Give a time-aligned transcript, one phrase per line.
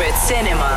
[0.00, 0.68] Secret Cinema.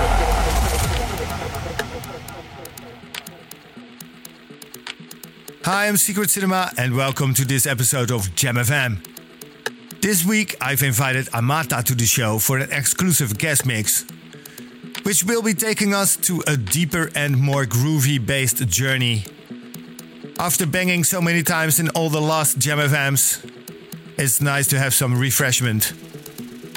[5.63, 9.01] Hi, I'm Secret Cinema, and welcome to this episode of Jam FM.
[10.01, 14.03] This week, I've invited Amata to the show for an exclusive guest mix,
[15.03, 19.23] which will be taking us to a deeper and more groovy based journey.
[20.37, 23.49] After banging so many times in all the last Jam FMs,
[24.17, 25.93] it's nice to have some refreshment.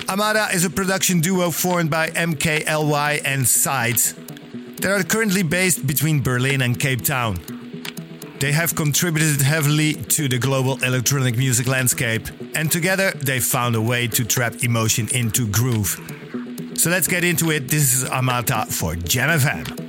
[0.09, 4.15] Amata is a production duo formed by MKLY and Sides
[4.81, 7.41] that are currently based between Berlin and Cape Town.
[8.39, 13.81] They have contributed heavily to the global electronic music landscape, and together they found a
[13.81, 15.99] way to trap emotion into groove.
[16.75, 17.69] So let's get into it.
[17.69, 19.86] This is Amata for Jam FM.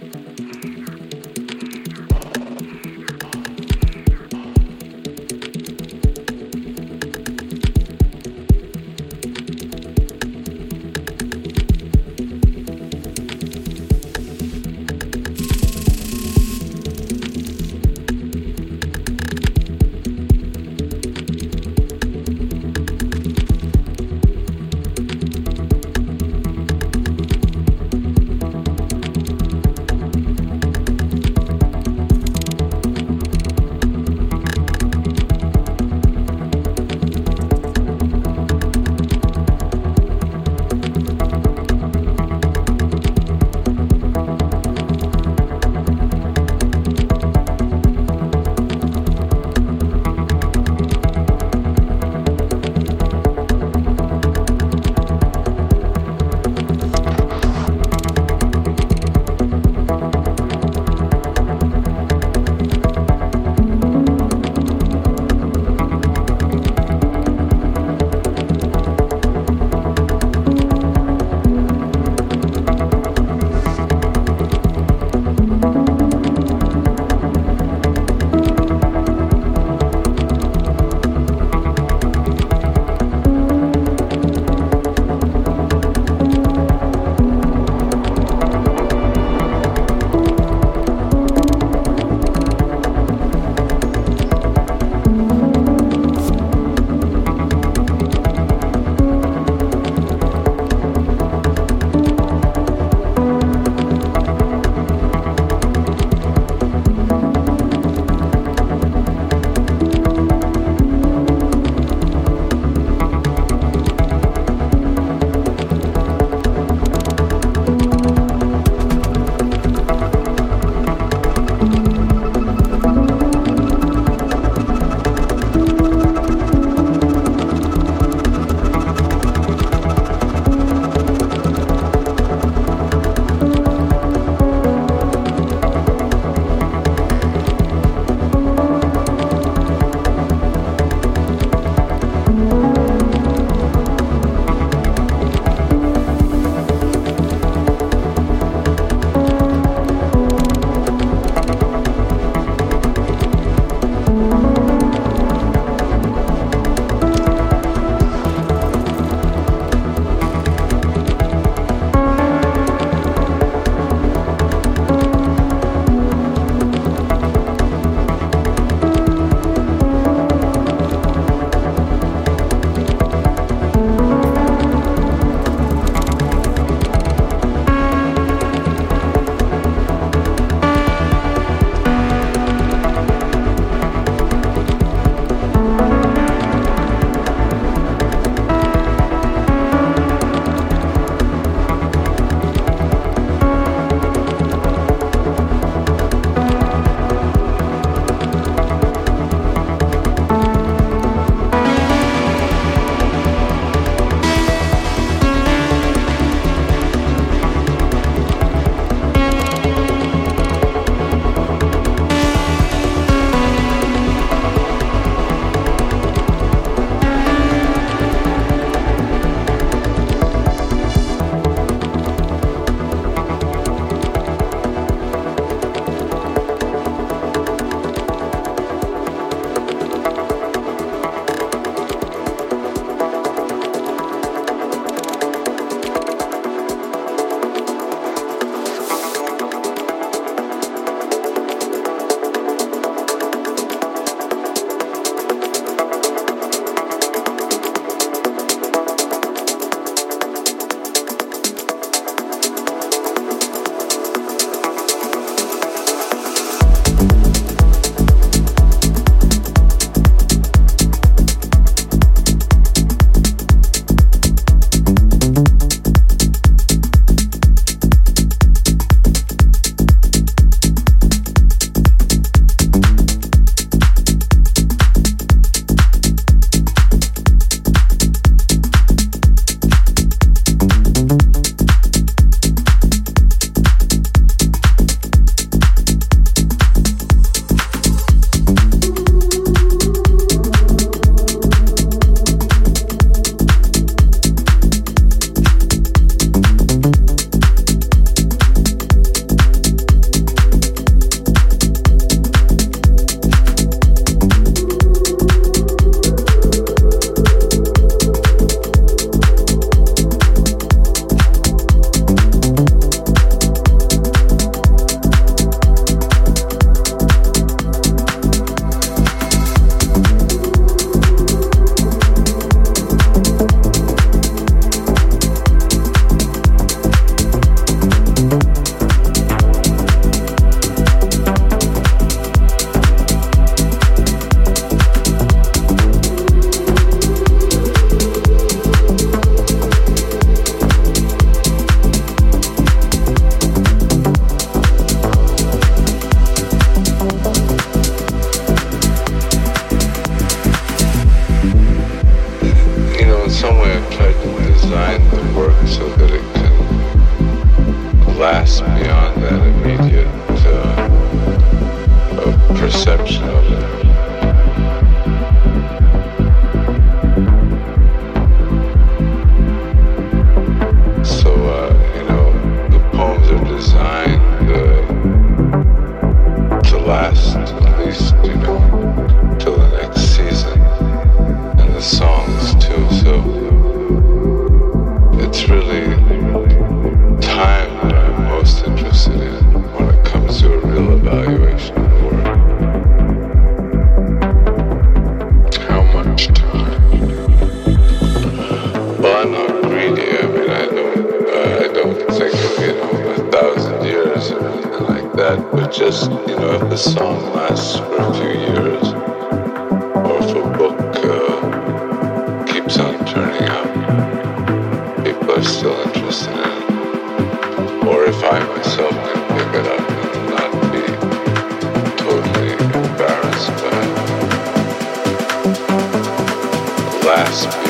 [427.30, 427.67] It.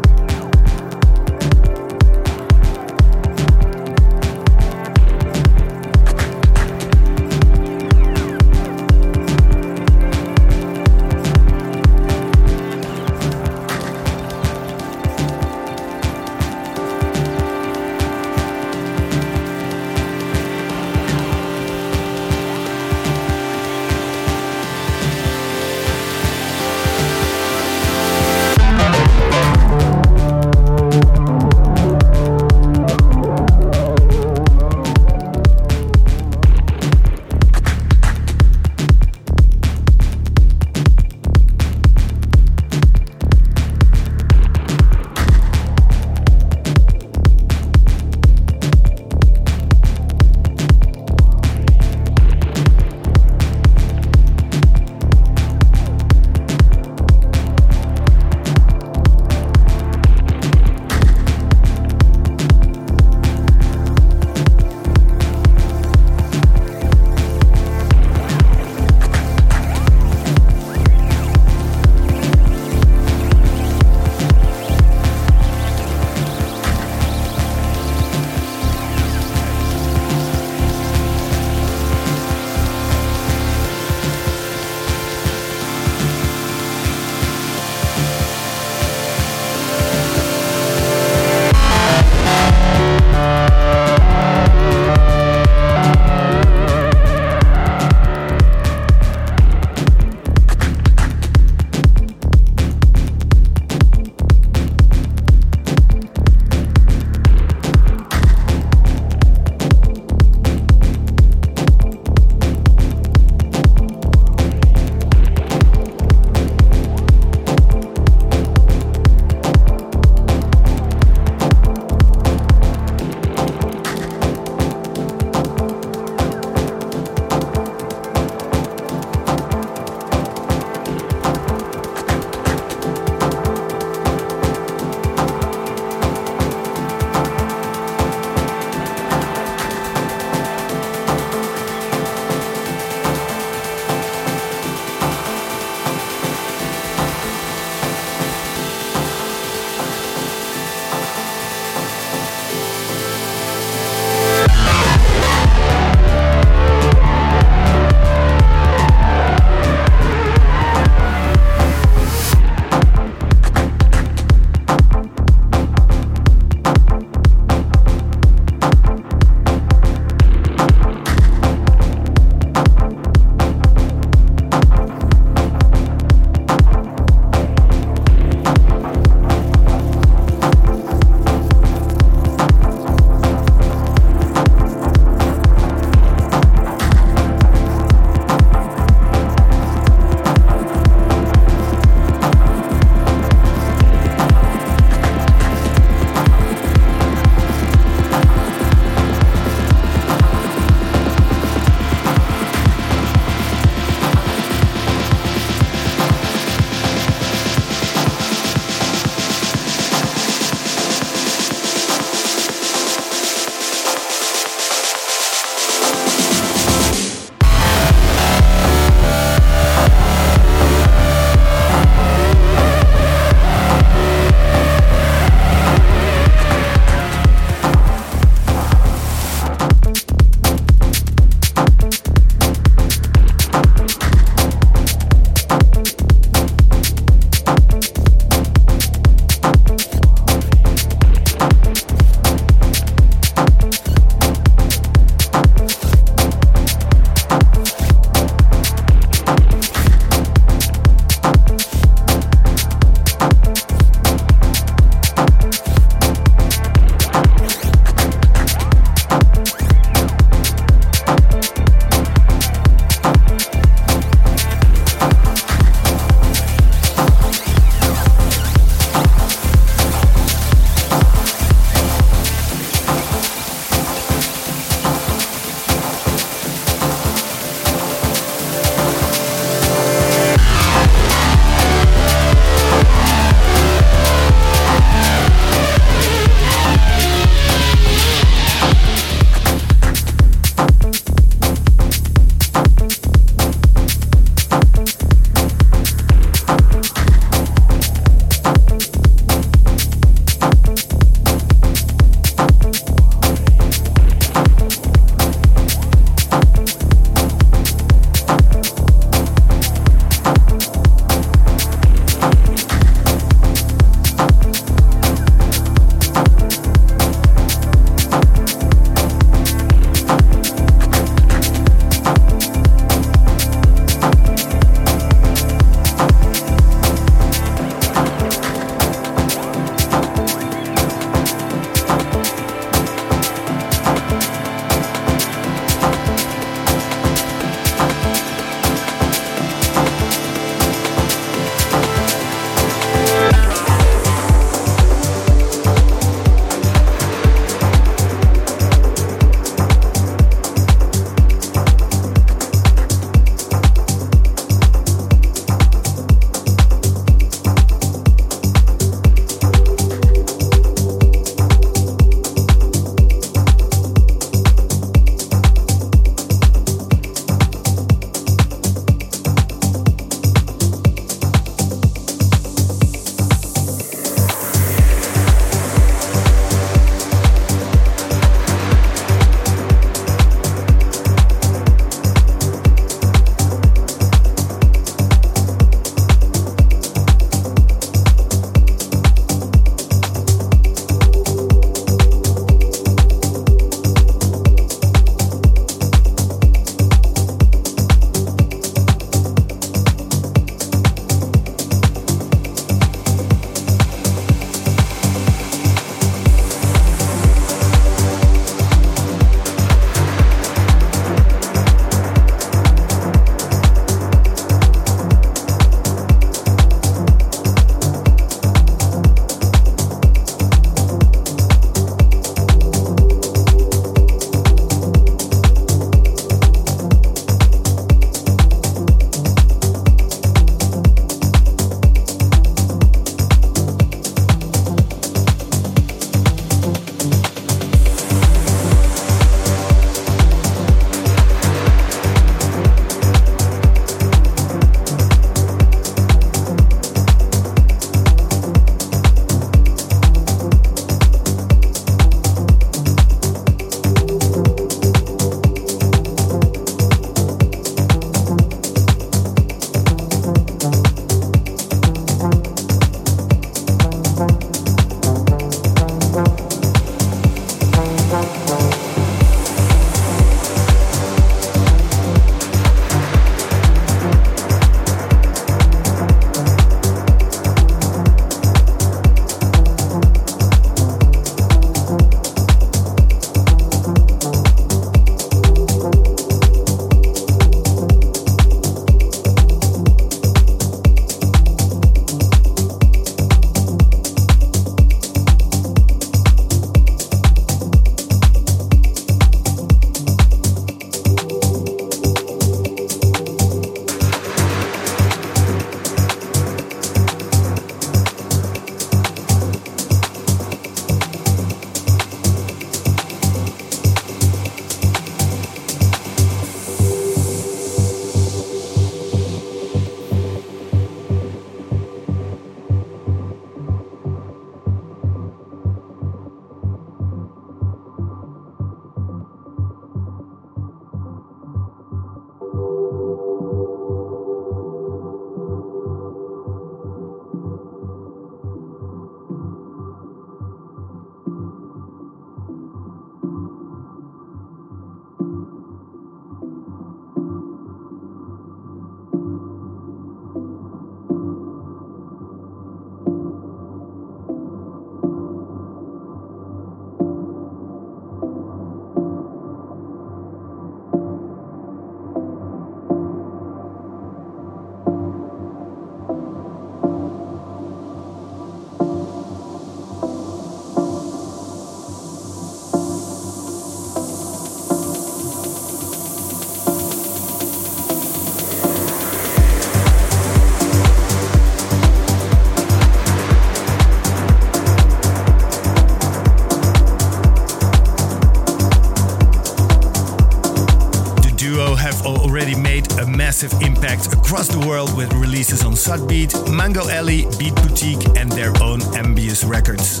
[594.32, 599.46] Across the world with releases on Sudbeat, Mango Alley, Beat Boutique, and their own Ambius
[599.46, 600.00] Records.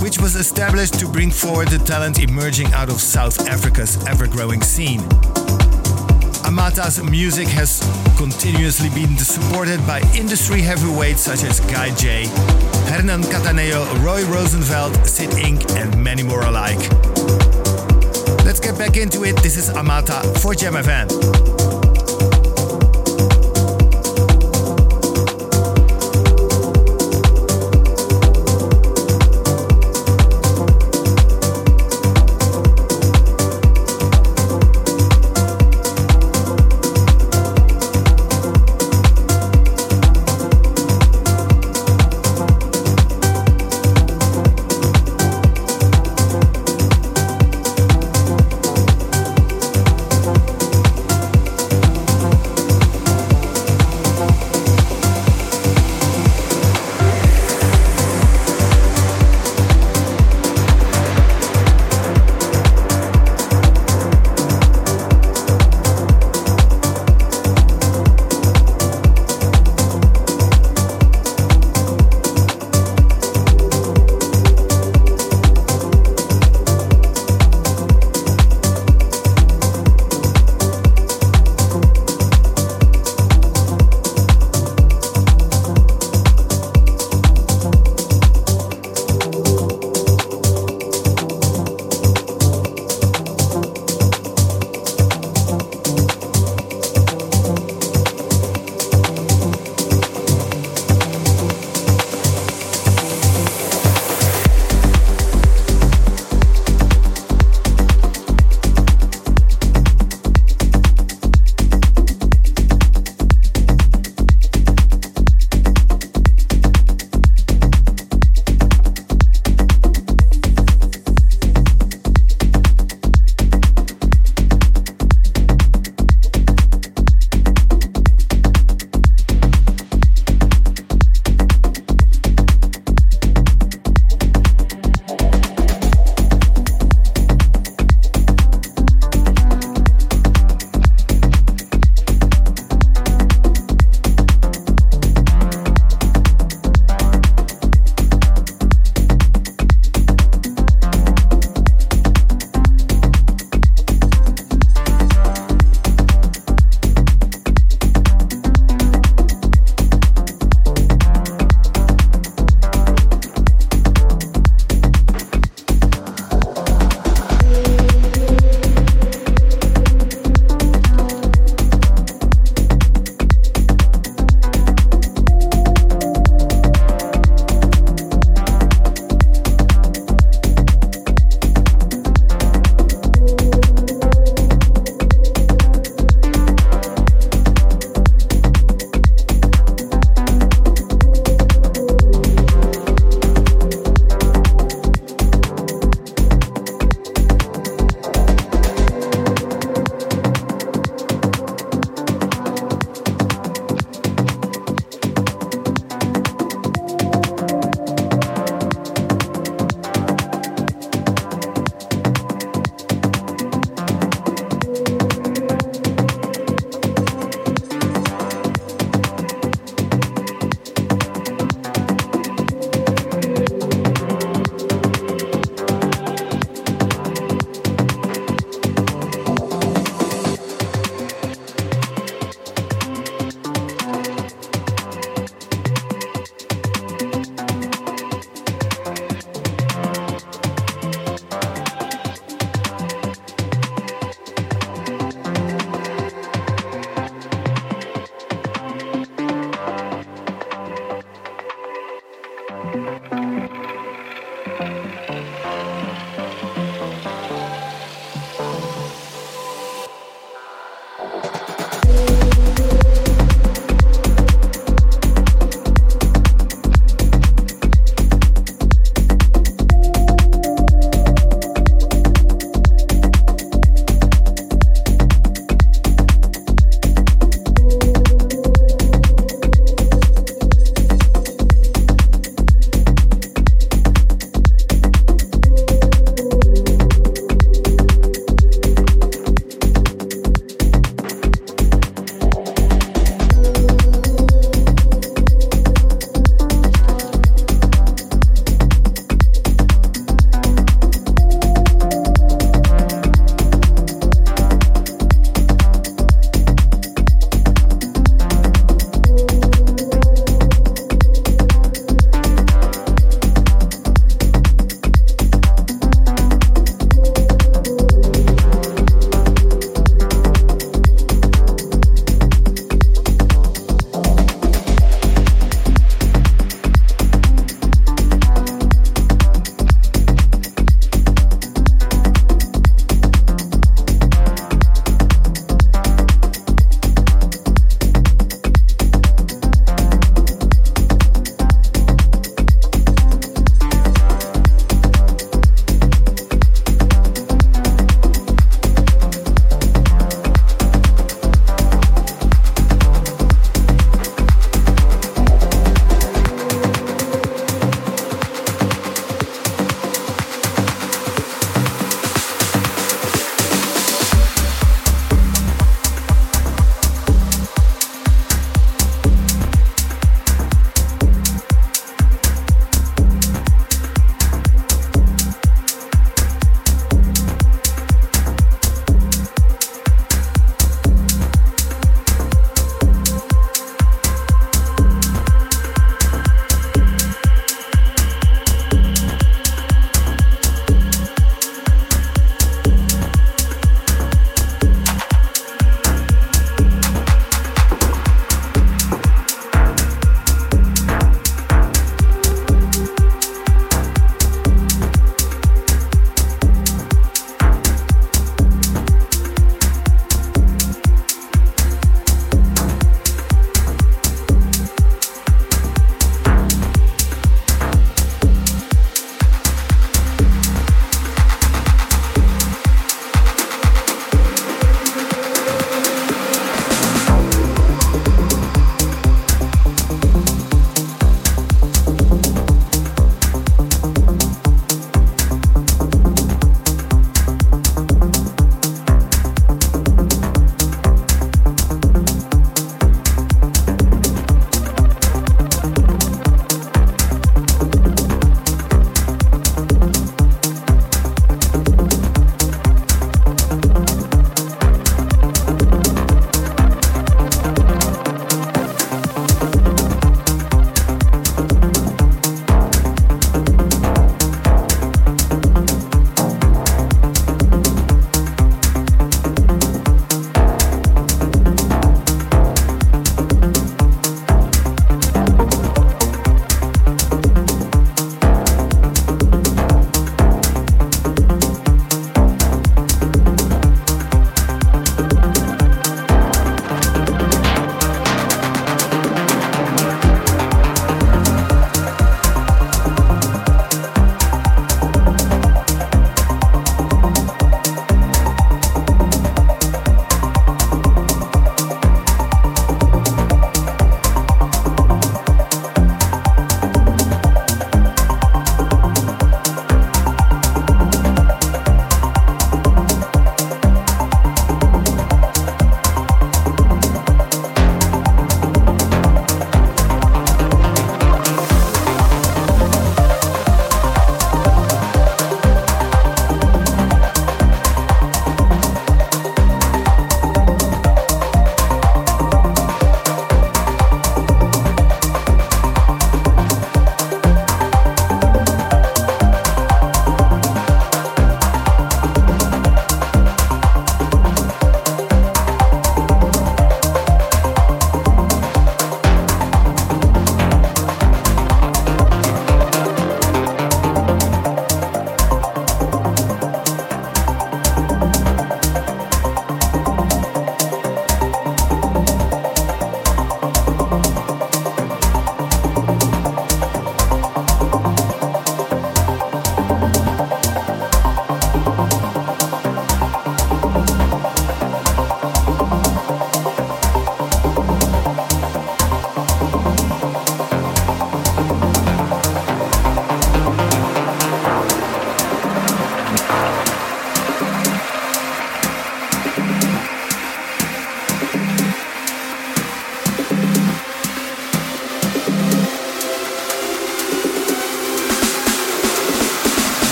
[0.00, 4.62] Which was established to bring forward the talent emerging out of South Africa's ever growing
[4.62, 5.00] scene.
[6.46, 7.80] Amata's music has
[8.16, 12.28] continuously been supported by industry heavyweights such as Guy J,
[12.86, 16.78] Hernan Cattaneo, Roy Rosenfeld, Sid Inc., and many more alike.
[18.44, 19.34] Let's get back into it.
[19.42, 21.79] This is Amata for Jam FM.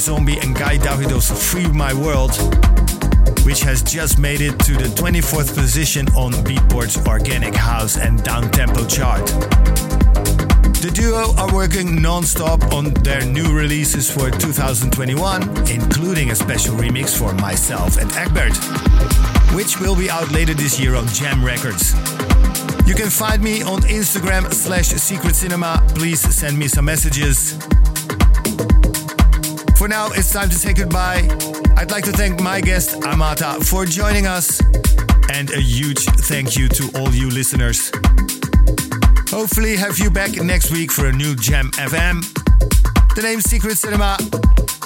[0.00, 2.32] Zombie and Guy Davido's Free My World,
[3.44, 8.88] which has just made it to the 24th position on Beatport's Organic House and Downtempo
[8.88, 9.26] chart.
[10.80, 17.16] The duo are working non-stop on their new releases for 2021, including a special remix
[17.16, 18.56] for myself and Egbert,
[19.54, 21.92] which will be out later this year on Gem Records.
[22.86, 25.84] You can find me on Instagram slash Secret Cinema.
[25.94, 27.58] Please send me some messages.
[29.90, 31.28] Now, it's time to say goodbye.
[31.76, 34.60] I'd like to thank my guest, Amata, for joining us,
[35.32, 35.98] and a huge
[36.30, 37.90] thank you to all you listeners.
[39.30, 42.22] Hopefully, have you back next week for a new Gem FM.
[43.16, 44.16] The name's Secret Cinema.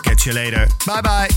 [0.05, 0.69] Catch you later.
[0.87, 1.29] Bye bye.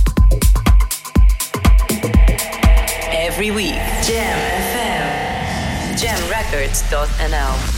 [3.11, 4.37] Every week, Gem
[4.71, 5.97] FM.
[5.99, 7.76] Gemrecords.nl